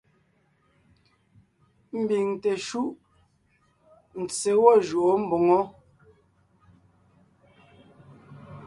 Ḿbiŋ 2.01 2.27
teshúʼ, 2.41 2.91
ntse 4.21 4.51
gwɔ́ 4.59 4.75
jʉʼó 4.85 5.11
mboŋó. 5.23 5.59